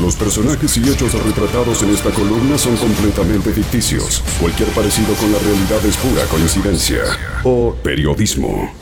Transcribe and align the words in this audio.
Los 0.00 0.16
personajes 0.16 0.76
y 0.76 0.80
hechos 0.90 1.12
retratados 1.24 1.82
en 1.82 1.90
esta 1.90 2.10
columna 2.10 2.58
son 2.58 2.76
completamente 2.76 3.52
ficticios. 3.52 4.22
Cualquier 4.40 4.68
parecido 4.70 5.14
con 5.14 5.30
la 5.30 5.38
realidad 5.38 5.84
es 5.86 5.96
pura 5.96 6.24
coincidencia 6.24 7.02
o 7.44 7.74
periodismo. 7.82 8.72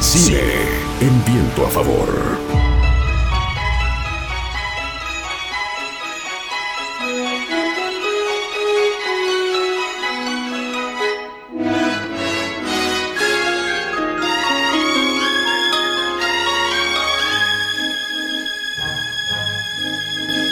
Cine 0.00 0.40
en 1.00 1.24
viento 1.24 1.66
a 1.66 1.70
favor. 1.70 2.51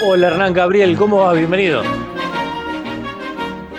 Hola 0.02 0.28
Hernán 0.28 0.54
Gabriel, 0.54 0.96
¿cómo 0.96 1.18
va? 1.18 1.34
Bienvenido. 1.34 1.82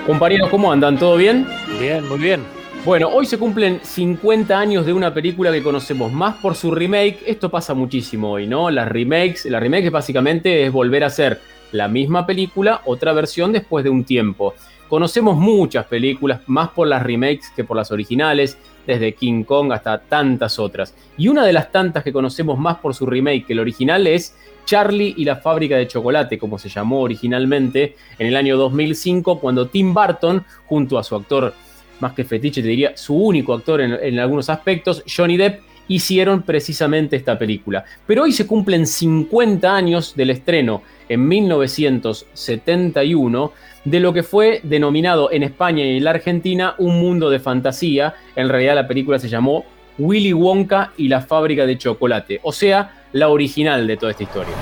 Compañeros, 0.05 0.49
¿cómo 0.49 0.71
andan? 0.71 0.99
¿Todo 0.99 1.17
bien? 1.17 1.47
Bien, 1.79 2.07
muy 2.07 2.19
bien. 2.19 2.43
Bueno, 2.85 3.09
hoy 3.09 3.25
se 3.25 3.39
cumplen 3.39 3.79
50 3.81 4.57
años 4.57 4.85
de 4.85 4.93
una 4.93 5.11
película 5.11 5.51
que 5.51 5.63
conocemos 5.63 6.11
más 6.11 6.35
por 6.35 6.53
su 6.53 6.69
remake. 6.69 7.23
Esto 7.25 7.49
pasa 7.49 7.73
muchísimo 7.73 8.33
hoy, 8.33 8.45
¿no? 8.45 8.69
Las 8.69 8.87
remakes, 8.87 9.45
la 9.45 9.59
remake 9.59 9.89
básicamente 9.89 10.63
es 10.63 10.71
volver 10.71 11.03
a 11.03 11.07
hacer 11.07 11.41
la 11.71 11.87
misma 11.87 12.27
película, 12.27 12.81
otra 12.85 13.13
versión 13.13 13.51
después 13.51 13.83
de 13.83 13.89
un 13.89 14.03
tiempo. 14.03 14.53
Conocemos 14.89 15.37
muchas 15.37 15.85
películas, 15.85 16.41
más 16.47 16.69
por 16.69 16.85
las 16.87 17.01
remakes 17.01 17.49
que 17.55 17.63
por 17.63 17.77
las 17.77 17.91
originales, 17.91 18.57
desde 18.85 19.13
King 19.13 19.43
Kong 19.43 19.71
hasta 19.71 19.97
tantas 19.99 20.59
otras. 20.59 20.93
Y 21.17 21.29
una 21.29 21.45
de 21.45 21.53
las 21.53 21.71
tantas 21.71 22.03
que 22.03 22.11
conocemos 22.11 22.59
más 22.59 22.77
por 22.77 22.93
su 22.93 23.05
remake 23.05 23.45
que 23.45 23.53
el 23.53 23.59
original 23.59 24.05
es 24.05 24.35
Charlie 24.65 25.13
y 25.17 25.25
la 25.25 25.37
fábrica 25.37 25.77
de 25.77 25.87
chocolate, 25.87 26.37
como 26.37 26.59
se 26.59 26.69
llamó 26.69 27.01
originalmente 27.01 27.95
en 28.17 28.27
el 28.27 28.35
año 28.35 28.57
2005, 28.57 29.39
cuando 29.39 29.67
Tim 29.67 29.93
Burton, 29.93 30.43
junto 30.65 30.97
a 30.97 31.03
su 31.03 31.15
actor 31.15 31.53
más 31.99 32.13
que 32.13 32.23
fetiche, 32.23 32.61
te 32.61 32.67
diría 32.67 32.95
su 32.95 33.15
único 33.15 33.53
actor 33.53 33.81
en, 33.81 34.19
algunos 34.19 34.49
aspectos, 34.49 35.03
Johnny 35.05 35.37
Depp, 35.37 35.61
hicieron 35.87 36.43
precisamente 36.43 37.15
esta 37.15 37.37
película. 37.37 37.83
Pero 38.07 38.23
hoy 38.23 38.31
se 38.31 38.47
cumplen 38.47 38.87
50 38.87 39.75
años 39.75 40.15
del 40.15 40.31
estreno 40.31 40.81
en 41.09 41.27
1971 41.27 43.51
de 43.83 43.99
lo 43.99 44.13
que 44.13 44.23
fue 44.23 44.61
denominado 44.63 45.31
en 45.31 45.43
España 45.43 45.83
y 45.83 45.97
en 45.97 46.03
la 46.03 46.11
Argentina 46.11 46.75
un 46.77 46.99
mundo 46.99 47.29
de 47.29 47.39
fantasía. 47.39 48.15
En 48.35 48.49
realidad 48.49 48.75
la 48.75 48.87
película 48.87 49.19
se 49.19 49.27
llamó 49.27 49.65
Willy 49.97 50.33
Wonka 50.33 50.93
y 50.97 51.07
la 51.07 51.21
fábrica 51.21 51.65
de 51.65 51.77
chocolate, 51.77 52.39
o 52.43 52.51
sea, 52.51 53.00
la 53.13 53.29
original 53.29 53.87
de 53.87 53.97
toda 53.97 54.11
esta 54.11 54.23
historia. 54.23 54.53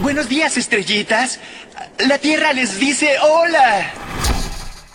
Buenos 0.00 0.28
días, 0.28 0.56
estrellitas. 0.56 1.40
La 2.08 2.18
Tierra 2.18 2.52
les 2.52 2.78
dice 2.78 3.08
hola. 3.22 3.92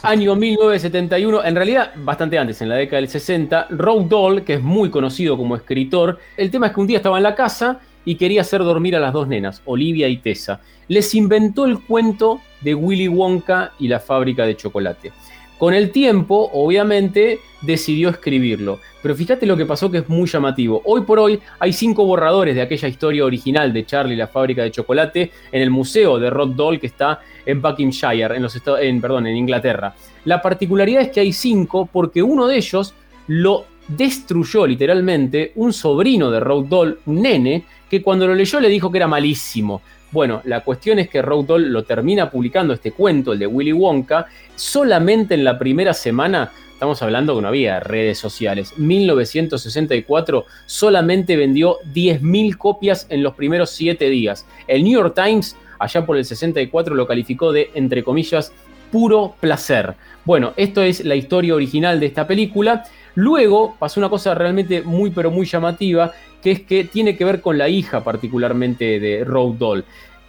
Año 0.01 0.35
1971, 0.35 1.43
en 1.43 1.55
realidad 1.55 1.91
bastante 1.95 2.37
antes, 2.37 2.61
en 2.61 2.69
la 2.69 2.75
década 2.75 3.01
del 3.01 3.09
60, 3.09 3.67
Roald 3.71 4.07
Dahl, 4.07 4.43
que 4.43 4.55
es 4.55 4.61
muy 4.61 4.91
conocido 4.91 5.35
como 5.35 5.55
escritor, 5.55 6.19
el 6.37 6.51
tema 6.51 6.67
es 6.67 6.73
que 6.73 6.79
un 6.79 6.87
día 6.87 6.97
estaba 6.97 7.17
en 7.17 7.23
la 7.23 7.33
casa 7.33 7.79
y 8.05 8.15
quería 8.15 8.41
hacer 8.41 8.61
dormir 8.61 8.95
a 8.95 8.99
las 8.99 9.13
dos 9.13 9.27
nenas, 9.27 9.63
Olivia 9.65 10.07
y 10.07 10.17
Tessa. 10.17 10.61
Les 10.87 11.15
inventó 11.15 11.65
el 11.65 11.79
cuento 11.79 12.39
de 12.61 12.75
Willy 12.75 13.07
Wonka 13.07 13.73
y 13.79 13.87
la 13.87 13.99
fábrica 13.99 14.45
de 14.45 14.55
chocolate. 14.55 15.11
Con 15.57 15.73
el 15.73 15.91
tiempo, 15.91 16.49
obviamente, 16.53 17.39
decidió 17.61 18.09
escribirlo. 18.09 18.79
Pero 19.01 19.15
fíjate 19.15 19.45
lo 19.45 19.55
que 19.55 19.65
pasó 19.65 19.89
que 19.89 19.99
es 19.99 20.09
muy 20.09 20.27
llamativo. 20.27 20.81
Hoy 20.83 21.01
por 21.01 21.19
hoy 21.19 21.39
hay 21.59 21.71
cinco 21.71 22.05
borradores 22.05 22.55
de 22.55 22.61
aquella 22.61 22.87
historia 22.87 23.23
original 23.23 23.71
de 23.71 23.85
Charlie 23.85 24.15
la 24.15 24.27
fábrica 24.27 24.63
de 24.63 24.71
chocolate 24.71 25.31
en 25.51 25.61
el 25.61 25.69
museo 25.69 26.19
de 26.19 26.29
Rod 26.29 26.49
Doll 26.49 26.79
que 26.79 26.87
está 26.87 27.21
en 27.45 27.61
Buckinghamshire, 27.61 28.35
en, 28.35 28.41
los 28.41 28.61
en, 28.81 28.99
perdón, 28.99 29.27
en 29.27 29.37
Inglaterra. 29.37 29.95
La 30.25 30.41
particularidad 30.41 31.03
es 31.03 31.09
que 31.09 31.21
hay 31.21 31.31
cinco 31.31 31.87
porque 31.91 32.21
uno 32.21 32.47
de 32.47 32.57
ellos 32.57 32.93
lo 33.27 33.65
destruyó 33.87 34.65
literalmente 34.65 35.51
un 35.55 35.73
sobrino 35.73 36.31
de 36.31 36.39
Rod 36.39 36.65
Doll, 36.65 36.99
un 37.05 37.21
nene, 37.21 37.65
que 37.89 38.01
cuando 38.01 38.27
lo 38.27 38.35
leyó 38.35 38.59
le 38.59 38.69
dijo 38.69 38.91
que 38.91 38.97
era 38.97 39.07
malísimo. 39.07 39.81
Bueno, 40.11 40.41
la 40.45 40.61
cuestión 40.61 40.99
es 40.99 41.09
que 41.09 41.21
Roald 41.21 41.47
Dahl 41.47 41.73
lo 41.73 41.83
termina 41.83 42.31
publicando 42.31 42.73
este 42.73 42.93
cuento, 42.93 43.33
el 43.33 43.39
de 43.39 43.47
Willy 43.47 43.73
Wonka, 43.73 44.27
solamente 44.55 45.33
en 45.33 45.43
la 45.43 45.59
primera 45.59 45.93
semana. 45.93 46.51
Estamos 46.71 47.01
hablando 47.01 47.35
que 47.35 47.41
no 47.41 47.49
había 47.49 47.81
redes 47.81 48.17
sociales. 48.17 48.77
1964 48.77 50.45
solamente 50.65 51.35
vendió 51.35 51.79
10.000 51.93 52.57
copias 52.57 53.07
en 53.09 53.23
los 53.23 53.33
primeros 53.33 53.71
7 53.71 54.09
días. 54.09 54.45
El 54.67 54.83
New 54.83 54.93
York 54.93 55.15
Times, 55.15 55.57
allá 55.79 56.05
por 56.05 56.15
el 56.15 56.23
64, 56.23 56.95
lo 56.95 57.07
calificó 57.07 57.51
de, 57.51 57.71
entre 57.73 58.01
comillas, 58.01 58.53
puro 58.95 59.35
placer. 59.41 59.93
Bueno, 60.23 60.53
esto 60.55 60.81
es 60.81 61.03
la 61.03 61.15
historia 61.15 61.53
original 61.53 61.99
de 61.99 62.05
esta 62.05 62.25
película. 62.25 62.85
Luego 63.15 63.75
pasó 63.77 63.99
una 63.99 64.07
cosa 64.07 64.33
realmente 64.33 64.83
muy 64.83 65.09
pero 65.09 65.29
muy 65.29 65.45
llamativa, 65.45 66.13
que 66.41 66.51
es 66.51 66.61
que 66.61 66.85
tiene 66.85 67.17
que 67.17 67.25
ver 67.25 67.41
con 67.41 67.57
la 67.57 67.67
hija 67.67 68.05
particularmente 68.05 69.01
de 69.01 69.25
Road 69.25 69.55
Doll. 69.55 69.83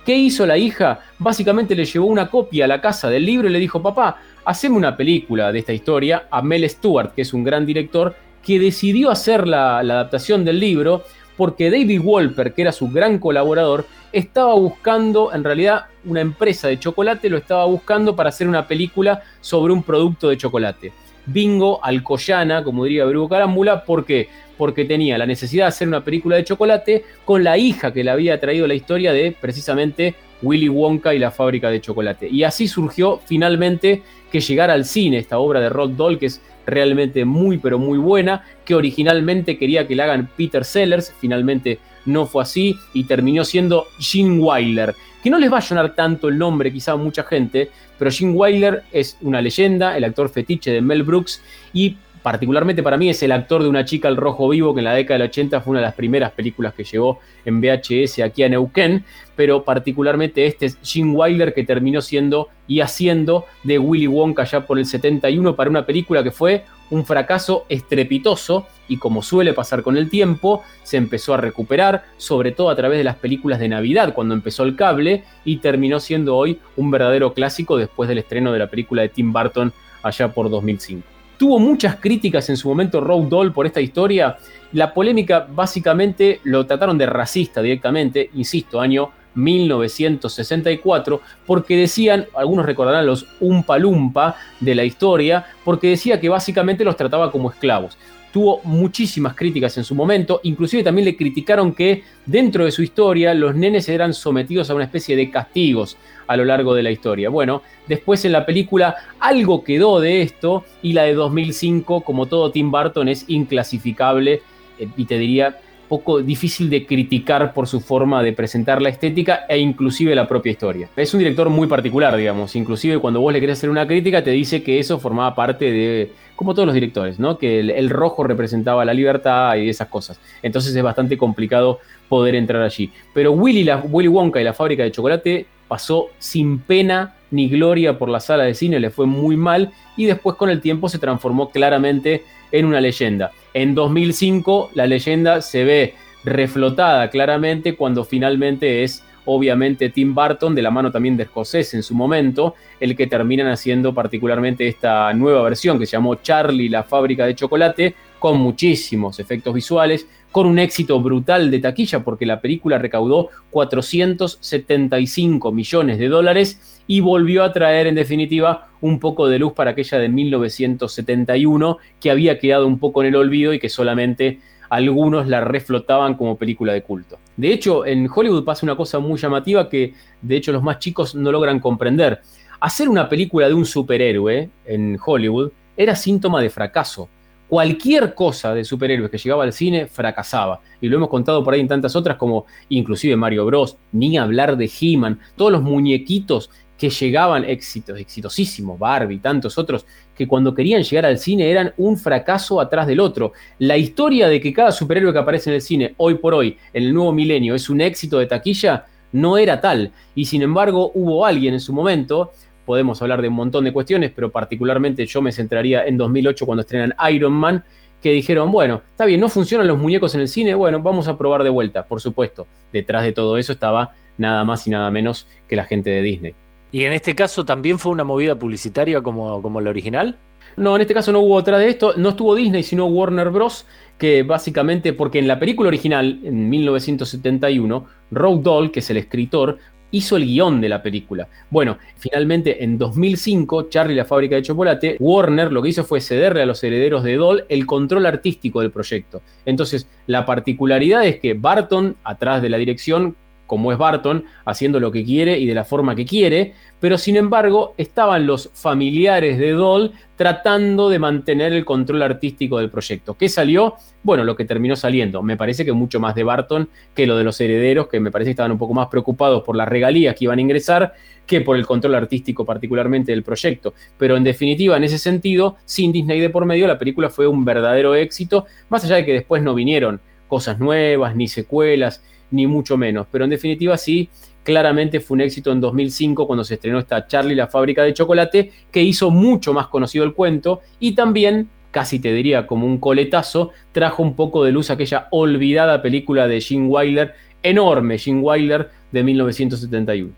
¿Qué 0.05 0.17
hizo 0.17 0.45
la 0.47 0.59
hija? 0.59 0.99
Básicamente 1.21 1.77
le 1.77 1.85
llevó 1.85 2.07
una 2.07 2.29
copia 2.29 2.65
a 2.65 2.69
la 2.69 2.81
casa 2.81 3.09
del 3.09 3.25
libro 3.25 3.49
y 3.49 3.53
le 3.53 3.61
dijo, 3.61 3.81
papá, 3.81 4.17
haceme 4.45 4.75
una 4.75 4.97
película 4.97 5.53
de 5.53 5.61
esta 5.61 5.73
historia 5.73 6.27
a 6.29 6.43
Mel 6.43 6.69
Stewart, 6.69 7.15
que 7.15 7.23
es 7.23 7.33
un 7.33 7.45
gran 7.45 7.65
director, 7.67 8.17
que 8.45 8.59
decidió 8.59 9.13
hacer 9.13 9.47
la, 9.47 9.81
la 9.85 9.95
adaptación 9.95 10.45
del 10.45 10.59
libro 10.59 11.05
porque 11.37 11.71
David 11.71 12.01
Wolper, 12.01 12.55
que 12.55 12.63
era 12.63 12.73
su 12.73 12.89
gran 12.89 13.19
colaborador, 13.19 13.87
estaba 14.13 14.55
buscando, 14.55 15.33
en 15.33 15.45
realidad, 15.45 15.87
una 16.05 16.21
empresa 16.21 16.69
de 16.69 16.79
chocolate, 16.79 17.29
lo 17.29 17.39
estaba 17.39 17.65
buscando 17.67 18.17
para 18.17 18.31
hacer 18.31 18.49
una 18.49 18.67
película 18.67 19.23
sobre 19.41 19.73
un 19.73 19.83
producto 19.83 20.29
de 20.29 20.37
chocolate. 20.37 20.93
Bingo 21.27 21.81
Alcoyana, 21.83 22.63
como 22.63 22.85
diría 22.85 23.05
Bruno 23.05 23.29
Carámbula, 23.29 23.85
¿por 23.85 24.05
qué? 24.05 24.29
porque 24.57 24.85
tenía 24.85 25.19
la 25.19 25.27
necesidad 25.27 25.65
de 25.65 25.69
hacer 25.69 25.89
una 25.89 26.03
película 26.03 26.37
de 26.37 26.45
chocolate 26.45 27.05
con 27.25 27.45
la 27.45 27.59
hija 27.59 27.93
que 27.93 28.05
le 28.05 28.11
había 28.11 28.41
traído 28.41 28.67
la 28.67 28.75
historia 28.75 29.13
de 29.13 29.37
precisamente 29.39 30.15
Willy 30.43 30.69
Wonka 30.69 31.15
y 31.15 31.19
la 31.19 31.31
fábrica 31.31 31.71
de 31.71 31.81
chocolate. 31.81 32.29
Y 32.29 32.45
así 32.45 32.69
surgió 32.69 33.21
finalmente 33.25 34.03
que 34.31 34.41
llegara 34.41 34.75
al 34.75 34.85
cine 34.85 35.19
esta 35.19 35.39
obra 35.39 35.61
de 35.61 35.69
Rod 35.69 35.91
Doll, 35.91 36.19
que 36.19 36.27
es 36.27 36.41
realmente 36.67 37.25
muy 37.25 37.59
pero 37.59 37.79
muy 37.79 37.99
buena, 37.99 38.45
que 38.65 38.75
originalmente 38.75 39.59
quería 39.59 39.87
que 39.87 39.97
la 39.97 40.05
hagan 40.05 40.29
Peter 40.37 40.65
Sellers, 40.65 41.15
finalmente 41.21 41.79
no 42.05 42.27
fue 42.27 42.43
así 42.43 42.77
y 42.93 43.05
terminó 43.05 43.45
siendo 43.45 43.87
Gene 43.99 44.39
Wilder, 44.39 44.95
que 45.23 45.31
no 45.31 45.39
les 45.39 45.53
va 45.53 45.59
a 45.59 45.63
sonar 45.63 45.95
tanto 45.95 46.29
el 46.29 46.39
nombre 46.39 46.73
quizá 46.73 46.93
a 46.93 46.97
mucha 46.97 47.25
gente, 47.25 47.71
pero 47.99 48.11
Gene 48.11 48.33
Wilder 48.33 48.85
es 48.93 49.17
una 49.23 49.41
leyenda, 49.41 49.97
el 49.97 50.05
actor 50.05 50.29
fetiche 50.29 50.71
de 50.71 50.81
Mel 50.81 51.03
Brooks 51.03 51.43
y 51.73 51.97
particularmente 52.27 52.83
para 52.83 52.97
mí 52.97 53.09
es 53.09 53.23
el 53.23 53.31
actor 53.31 53.63
de 53.63 53.69
Una 53.69 53.85
chica 53.85 54.09
al 54.09 54.17
rojo 54.17 54.49
vivo, 54.49 54.75
que 54.75 54.81
en 54.81 54.87
la 54.87 54.95
década 54.95 55.21
del 55.21 55.29
80 55.29 55.61
fue 55.61 55.71
una 55.71 55.79
de 55.79 55.87
las 55.87 55.95
primeras 55.95 56.33
películas 56.33 56.75
que 56.75 56.83
llegó 56.83 57.21
en 57.45 57.61
VHS 57.61 58.19
aquí 58.19 58.43
a 58.43 58.49
Neuquén, 58.49 59.05
pero 59.37 59.63
particularmente 59.63 60.45
este 60.45 60.67
es 60.67 60.79
Jim 60.83 61.15
Wilder 61.15 61.55
que 61.55 61.63
terminó 61.63 62.03
siendo 62.03 62.49
y 62.67 62.81
haciendo 62.81 63.45
de 63.63 63.79
Willy 63.79 64.09
Wonka 64.09 64.43
ya 64.43 64.67
por 64.67 64.77
el 64.77 64.87
71 64.87 65.55
para 65.55 65.71
una 65.71 65.87
película 65.87 66.25
que 66.25 66.33
fue 66.33 66.65
un 66.91 67.07
fracaso 67.07 67.65
estrepitoso 67.69 68.67
y 68.89 68.97
como 68.97 69.23
suele 69.23 69.53
pasar 69.53 69.85
con 69.85 69.97
el 69.97 70.11
tiempo, 70.11 70.65
se 70.83 70.97
empezó 70.97 71.33
a 71.33 71.37
recuperar, 71.37 72.07
sobre 72.17 72.51
todo 72.51 72.71
a 72.71 72.75
través 72.75 72.99
de 72.99 73.05
las 73.05 73.15
películas 73.15 73.61
de 73.61 73.69
Navidad, 73.69 74.15
cuando 74.15 74.35
empezó 74.35 74.65
el 74.65 74.75
cable, 74.75 75.23
y 75.45 75.59
terminó 75.59 76.01
siendo 76.01 76.37
hoy 76.37 76.59
un 76.77 76.91
verdadero 76.91 77.35
clásico 77.35 77.77
después 77.77 78.09
del 78.09 78.19
estreno 78.19 78.53
de 78.53 78.59
la 78.59 78.67
película 78.67 79.03
de 79.03 79.11
Tim 79.11 79.33
Burton 79.33 79.73
allá 80.03 80.33
por 80.33 80.51
2005. 80.51 81.16
Tuvo 81.37 81.59
muchas 81.59 81.97
críticas 81.97 82.49
en 82.49 82.57
su 82.57 82.69
momento 82.69 83.01
Road 83.01 83.25
Doll 83.25 83.53
por 83.53 83.67
esta 83.67 83.81
historia. 83.81 84.37
La 84.73 84.95
polémica 84.95 85.47
básicamente 85.51 86.41
lo 86.45 86.67
trataron 86.67 86.97
de 86.97 87.07
racista 87.07 87.61
directamente, 87.61 88.31
insisto, 88.35 88.81
año 88.81 89.11
1964, 89.37 91.21
porque 91.47 91.77
decían, 91.77 92.27
algunos 92.35 92.67
recordarán 92.67 93.07
los 93.07 93.27
Umpa 93.39 93.79
Lumpa 93.79 94.37
de 94.59 94.75
la 94.75 94.85
historia, 94.85 95.47
porque 95.65 95.91
decía 95.91 96.21
que 96.21 96.29
básicamente 96.29 96.85
los 96.85 96.97
trataba 96.97 97.31
como 97.31 97.51
esclavos 97.51 97.97
tuvo 98.37 98.61
muchísimas 98.65 99.35
críticas 99.35 99.79
en 99.79 99.85
su 99.85 99.95
momento, 99.95 100.41
inclusive 100.43 100.83
también 100.83 101.07
le 101.07 101.17
criticaron 101.17 101.73
que 101.73 102.03
dentro 102.27 102.67
de 102.67 102.71
su 102.71 102.83
historia 102.83 103.33
los 103.33 103.55
nenes 103.55 103.89
eran 103.89 104.13
sometidos 104.13 104.69
a 104.69 104.75
una 104.75 104.85
especie 104.85 105.17
de 105.17 105.31
castigos 105.31 105.97
a 106.27 106.37
lo 106.37 106.45
largo 106.45 106.75
de 106.75 106.83
la 106.83 106.91
historia. 106.91 107.31
Bueno, 107.31 107.63
después 107.89 108.27
en 108.27 108.33
la 108.33 108.45
película 108.45 108.95
algo 109.21 109.65
quedó 109.65 110.01
de 110.01 110.21
esto 110.21 110.67
y 110.83 110.93
la 110.93 111.05
de 111.05 111.15
2005, 111.15 112.03
como 112.03 112.27
todo 112.27 112.51
Tim 112.51 112.71
Burton, 112.71 113.09
es 113.09 113.25
inclasificable 113.29 114.43
eh, 114.79 114.89
y 114.99 115.07
te 115.07 115.17
diría 115.17 115.59
poco 115.89 116.21
difícil 116.23 116.71
de 116.71 116.87
criticar 116.87 117.53
por 117.53 117.67
su 117.67 117.81
forma 117.81 118.23
de 118.23 118.33
presentar 118.33 118.83
la 118.83 118.89
estética 118.89 119.47
e 119.49 119.59
inclusive 119.59 120.15
la 120.15 120.29
propia 120.29 120.53
historia. 120.53 120.89
Es 120.97 121.13
un 121.15 121.19
director 121.19 121.49
muy 121.51 121.67
particular, 121.67 122.17
digamos, 122.17 122.57
inclusive 122.57 122.99
cuando 122.99 123.21
vos 123.21 123.33
le 123.33 123.41
querés 123.41 123.59
hacer 123.59 123.71
una 123.71 123.87
crítica 123.87 124.23
te 124.23 124.31
dice 124.31 124.63
que 124.63 124.79
eso 124.79 124.99
formaba 124.99 125.35
parte 125.35 125.71
de, 125.71 126.13
como 126.35 126.55
todos 126.55 126.67
los 126.67 126.75
directores, 126.75 127.19
¿no? 127.19 127.39
Que 127.39 127.61
el, 127.61 127.91
rojo 127.91 128.25
representaba 128.25 128.85
la 128.85 128.95
libertad 128.95 129.57
y 129.57 129.69
esas 129.69 129.89
cosas. 129.89 130.21
Entonces 130.43 130.75
es 130.75 130.83
bastante 130.83 131.17
complicado 131.17 131.81
poder 132.09 132.35
entrar 132.35 132.63
allí. 132.63 132.93
Pero 133.15 133.33
Willy, 133.33 133.65
la, 133.65 133.79
Willy 133.79 134.09
Wonka 134.09 134.41
y 134.41 134.45
la 134.45 134.53
fábrica 134.53 134.83
de 134.83 134.93
chocolate 134.93 135.47
pasó 135.69 136.09
sin 136.19 136.59
pena 136.59 137.15
ni 137.31 137.49
gloria 137.49 137.99
por 137.99 138.09
la 138.09 138.21
sala 138.21 138.45
de 138.45 138.55
cine, 138.55 138.81
le 138.81 138.91
fue 138.91 139.07
muy 139.07 139.37
mal 139.37 139.73
y 139.97 140.07
después 140.07 140.37
con 140.37 140.51
el 140.51 140.61
tiempo 140.61 140.89
se 140.89 140.99
transformó 140.99 141.51
claramente 141.51 142.25
en 142.53 142.67
una 142.67 142.81
leyenda. 142.81 143.33
En 143.55 143.75
2005 143.75 144.71
la 144.75 144.87
leyenda 144.87 145.43
se 145.43 145.65
ve 145.65 145.95
reflotada 146.25 147.11
claramente 147.11 147.77
cuando 147.77 148.05
finalmente 148.05 148.83
es 148.83 149.03
obviamente 149.27 149.91
Tim 149.91 150.15
Burton, 150.15 150.55
de 150.55 150.63
la 150.63 150.71
mano 150.71 150.91
también 150.91 151.17
de 151.17 151.25
Scorsese 151.27 151.77
en 151.77 151.83
su 151.83 151.95
momento, 151.95 152.55
el 152.81 152.97
que 152.97 153.07
terminan 153.07 153.49
haciendo 153.49 153.93
particularmente 153.93 154.67
esta 154.67 155.13
nueva 155.13 155.43
versión 155.43 155.79
que 155.79 155.87
se 155.87 155.93
llamó 155.93 156.15
Charlie, 156.17 156.69
la 156.69 156.85
fábrica 156.85 157.27
de 157.27 157.35
chocolate, 157.35 157.95
con 158.19 158.39
muchísimos 158.39 159.21
efectos 159.21 159.53
visuales, 159.53 160.07
con 160.37 160.47
un 160.47 160.59
éxito 160.59 161.01
brutal 161.01 161.51
de 161.51 161.61
taquilla 161.61 162.05
porque 162.05 162.27
la 162.27 162.43
película 162.43 162.77
recaudó 162.77 163.31
475 163.53 165.51
millones 165.51 165.99
de 165.99 166.09
dólares 166.09 166.83
y 166.87 167.01
volvió 167.01 167.43
a 167.43 167.55
traer 167.55 167.87
en 167.87 167.95
definitiva 167.95 168.69
un 168.83 169.01
poco 169.01 169.29
de 169.29 169.39
luz 169.39 169.55
para 169.55 169.71
aquella 169.71 169.97
de 169.97 170.11
1971 170.11 171.79
que 171.99 172.11
había 172.11 172.39
quedado 172.39 172.67
un 172.67 172.79
poco 172.79 173.01
en 173.01 173.09
el 173.09 173.17
olvido 173.17 173.55
y 173.55 173.59
que 173.59 173.71
solamente 173.71 174.41
algunos 174.69 175.27
la 175.27 175.41
reflotaban 175.41 176.17
como 176.17 176.37
película 176.37 176.75
de 176.75 176.83
culto. 176.83 177.19
De 177.39 177.51
hecho, 177.51 177.87
en 177.87 178.07
Hollywood 178.15 178.45
pasa 178.45 178.67
una 178.67 178.77
cosa 178.77 178.99
muy 178.99 179.19
llamativa 179.19 179.71
que 179.71 179.95
de 180.21 180.37
hecho 180.37 180.53
los 180.53 180.63
más 180.63 180.81
chicos 180.81 181.15
no 181.15 181.33
logran 181.33 181.61
comprender. 181.61 182.21
Hacer 182.61 182.91
una 182.91 183.09
película 183.09 183.49
de 183.49 183.55
un 183.55 183.65
superhéroe 183.65 184.51
en 184.67 184.99
Hollywood 185.03 185.51
era 185.79 185.97
síntoma 185.97 186.43
de 186.43 186.51
fracaso 186.51 187.09
cualquier 187.49 188.15
cosa 188.15 188.55
de 188.55 188.65
superhéroes 188.65 189.11
que 189.11 189.19
llegaba 189.19 189.45
al 189.45 189.53
cine 189.53 189.87
fracasaba. 189.87 190.61
Y 190.81 190.89
lo 190.89 190.97
hemos 190.97 191.09
contado 191.09 191.43
por 191.45 191.55
ahí 191.55 191.61
en 191.61 191.69
tantas 191.69 191.97
otras 191.97 192.17
como 192.17 192.47
inclusive 192.69 193.17
Mario 193.17 193.47
Bros, 193.47 193.77
ni 193.93 194.17
hablar 194.19 194.57
de 194.57 194.71
He-Man, 194.81 195.21
todos 195.37 195.53
los 195.53 195.63
muñequitos 195.63 196.51
que 196.77 196.91
llegaban 196.91 197.45
éxitos, 197.45 197.99
exitosísimos, 197.99 198.79
Barbie, 198.79 199.19
tantos 199.19 199.57
otros, 199.57 199.87
que 200.15 200.29
cuando 200.29 200.55
querían 200.55 200.83
llegar 200.83 201.07
al 201.07 201.19
cine 201.19 201.51
eran 201.51 201.73
un 201.79 201.97
fracaso 201.97 202.61
atrás 202.61 202.87
del 202.87 203.01
otro. 203.01 203.33
La 203.59 203.77
historia 203.77 204.29
de 204.29 204.41
que 204.41 204.53
cada 204.53 204.73
superhéroe 204.73 205.13
que 205.13 205.19
aparece 205.19 205.51
en 205.51 205.55
el 205.55 205.63
cine 205.63 205.95
hoy 205.97 206.17
por 206.17 206.35
hoy, 206.35 206.59
en 206.73 206.85
el 206.85 206.95
nuevo 206.95 207.13
milenio, 207.13 207.55
es 207.55 207.71
un 207.71 207.81
éxito 207.81 208.19
de 208.19 208.27
taquilla, 208.27 208.85
no 209.13 209.39
era 209.39 209.61
tal. 209.61 209.93
Y 210.15 210.27
sin 210.27 210.43
embargo 210.43 210.93
hubo 210.95 211.25
alguien 211.25 211.55
en 211.55 211.61
su 211.61 211.73
momento 211.73 212.33
podemos 212.67 213.01
hablar 213.01 213.23
de 213.23 213.29
un 213.29 213.35
montón 213.35 213.65
de 213.65 213.73
cuestiones, 213.73 214.13
pero 214.15 214.31
particularmente 214.31 215.07
yo 215.07 215.23
me 215.23 215.33
centraría 215.33 215.87
en 215.87 215.97
2008 215.97 216.45
cuando 216.45 216.61
estrenan 216.61 216.95
Iron 217.11 217.33
Man, 217.33 217.65
que 218.03 218.11
dijeron, 218.11 218.53
bueno, 218.53 218.83
está 218.91 219.07
bien, 219.07 219.21
no 219.21 219.31
funcionan 219.31 219.67
los 219.67 219.79
muñecos 219.79 220.15
en 220.15 220.21
el 220.21 220.29
cine, 220.29 220.55
bueno, 220.55 220.83
vamos 220.83 221.09
a 221.09 221.17
probar 221.17 221.43
de 221.43 221.51
vuelta, 221.51 221.87
por 221.87 222.01
supuesto. 222.01 222.47
Detrás 222.73 223.05
de 223.05 223.13
todo 223.13 223.39
eso 223.39 223.53
estaba 223.53 223.95
nada 224.19 224.45
más 224.45 224.67
y 224.67 224.71
nada 224.71 224.91
menos 224.91 225.27
que 225.49 225.57
la 225.57 225.65
gente 225.65 225.89
de 225.89 226.03
Disney. 226.03 226.35
¿Y 226.73 226.85
en 226.85 226.93
este 226.93 227.15
caso 227.15 227.45
también 227.45 227.79
fue 227.79 227.93
una 227.93 228.05
movida 228.05 228.39
publicitaria 228.39 229.01
como, 229.01 229.41
como 229.41 229.61
la 229.61 229.71
original? 229.71 230.19
No, 230.57 230.75
en 230.75 230.83
este 230.83 230.95
caso 230.95 231.13
no 231.13 231.21
hubo 231.21 231.35
otra 231.35 231.59
de 231.59 231.69
esto, 231.69 231.95
no 231.97 232.11
estuvo 232.11 232.35
Disney, 232.35 232.63
sino 232.63 232.87
Warner 232.87 233.31
Bros., 233.31 233.67
que 233.99 234.23
básicamente, 234.23 234.93
porque 234.93 235.19
en 235.19 235.29
la 235.29 235.39
película 235.39 235.69
original, 235.69 236.21
en 236.23 236.49
1971, 236.49 237.87
Roald 238.11 238.43
Dahl, 238.43 238.71
que 238.71 238.81
es 238.81 238.91
el 238.91 238.99
escritor, 238.99 239.59
hizo 239.91 240.17
el 240.17 240.27
guion 240.27 240.61
de 240.61 240.69
la 240.69 240.83
película. 240.83 241.29
Bueno, 241.51 241.79
finalmente 241.97 242.63
en 242.63 242.79
2005, 242.79 243.69
Charlie 243.69 243.95
la 243.95 244.05
fábrica 244.05 244.37
de 244.37 244.43
chocolate, 244.43 244.97
Warner 244.99 245.53
lo 245.53 245.63
que 245.63 245.71
hizo 245.71 245.85
fue 245.85 246.01
cederle 246.01 246.43
a 246.43 246.47
los 246.47 246.63
herederos 246.63 247.03
de 247.05 247.17
Doll 247.17 247.45
el 247.49 247.67
control 247.67 248.07
artístico 248.07 248.61
del 248.61 248.71
proyecto. 248.71 249.23
Entonces, 249.45 249.89
la 250.07 250.25
particularidad 250.25 251.05
es 251.07 251.19
que 251.21 251.35
Barton, 251.35 251.97
atrás 252.05 252.43
de 252.43 252.49
la 252.49 252.59
dirección, 252.59 253.17
como 253.47 253.73
es 253.73 253.79
Barton, 253.79 254.25
haciendo 254.45 254.81
lo 254.81 254.91
que 254.91 255.05
quiere 255.05 255.39
y 255.39 255.47
de 255.47 255.55
la 255.55 255.65
forma 255.65 255.95
que 255.95 256.05
quiere, 256.05 256.55
pero 256.81 256.99
sin 256.99 257.17
embargo 257.17 257.75
estaban 257.77 258.27
los 258.27 258.51
familiares 258.53 259.39
de 259.39 259.53
Doll 259.53 259.93
tratando 260.17 260.89
de 260.89 260.99
mantener 260.99 261.53
el 261.53 261.65
control 261.65 262.03
artístico 262.03 262.59
del 262.59 262.71
proyecto. 262.71 263.15
¿Qué 263.15 263.29
salió? 263.29 263.75
Bueno, 264.03 264.25
lo 264.25 264.37
que 264.37 264.45
terminó 264.45 264.77
saliendo. 264.77 265.23
Me 265.23 265.37
parece 265.37 265.65
que 265.65 265.73
mucho 265.73 266.01
más 266.01 266.15
de 266.15 266.25
Barton 266.25 266.69
que 266.95 267.07
lo 267.07 267.17
de 267.17 267.25
los 267.25 267.41
herederos, 267.41 267.89
que 267.89 268.01
me 268.01 268.11
parece 268.11 268.29
que 268.29 268.33
estaban 268.33 268.53
un 268.53 268.59
poco 268.59 268.75
más 268.75 268.89
preocupados 268.89 269.43
por 269.43 269.57
las 269.57 269.69
regalías 269.69 270.15
que 270.15 270.25
iban 270.25 270.39
a 270.39 270.43
ingresar 270.43 270.95
que 271.27 271.41
por 271.41 271.57
el 271.57 271.67
control 271.67 271.97
artístico 271.97 272.45
particularmente 272.45 273.13
del 273.13 273.23
proyecto. 273.23 273.75
Pero 273.99 274.17
en 274.17 274.25
definitiva, 274.25 274.77
en 274.77 274.85
ese 274.85 274.99
sentido, 274.99 275.57
sin 275.65 275.93
Disney 275.93 276.21
de 276.21 276.31
por 276.31 276.47
medio, 276.47 276.67
la 276.67 276.79
película 276.79 277.11
fue 277.11 277.27
un 277.27 277.45
verdadero 277.45 277.95
éxito, 277.95 278.47
más 278.69 278.85
allá 278.85 278.97
de 278.97 279.05
que 279.05 279.13
después 279.13 279.43
no 279.43 279.55
vinieron 279.55 280.01
cosas 280.27 280.59
nuevas, 280.59 281.17
ni 281.17 281.29
secuelas, 281.29 282.03
ni 282.31 282.47
mucho 282.47 282.77
menos. 282.77 283.07
Pero 283.11 283.25
en 283.25 283.31
definitiva 283.31 283.77
sí, 283.77 284.09
claramente 284.43 285.01
fue 285.01 285.17
un 285.17 285.21
éxito 285.23 285.53
en 285.53 285.61
2005 285.61 286.27
cuando 286.27 286.45
se 286.45 286.55
estrenó 286.55 286.79
esta 286.79 287.07
Charlie 287.07 287.35
la 287.35 287.49
fábrica 287.49 287.83
de 287.83 287.95
chocolate, 287.95 288.53
que 288.71 288.83
hizo 288.83 289.11
mucho 289.11 289.53
más 289.53 289.67
conocido 289.69 290.05
el 290.05 290.15
cuento 290.15 290.61
y 290.79 290.93
también, 290.93 291.49
casi 291.71 291.99
te 291.99 292.13
diría 292.13 292.47
como 292.47 292.67
un 292.67 292.79
coletazo, 292.79 293.51
trajo 293.73 294.03
un 294.03 294.15
poco 294.15 294.45
de 294.45 294.53
luz 294.53 294.71
aquella 294.71 295.09
olvidada 295.11 295.83
película 295.83 296.29
de 296.29 296.41
Gene 296.41 296.69
Wilder, 296.69 297.15
enorme 297.43 297.99
Gene 297.99 298.21
Wilder 298.21 298.71
de 298.93 299.03
1971. 299.03 300.13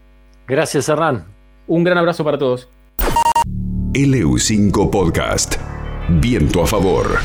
Gracias, 0.47 0.89
Hernán. 0.89 1.25
Un 1.67 1.85
gran 1.85 1.99
abrazo 1.99 2.25
para 2.25 2.39
todos. 2.39 2.69
LU5 3.93 4.91
Podcast. 4.91 5.57
Viento 6.09 6.63
a 6.63 6.67
favor. 6.67 7.19